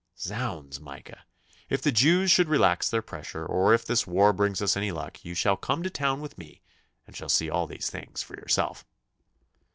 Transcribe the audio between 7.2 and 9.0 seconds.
see all these things for yourself.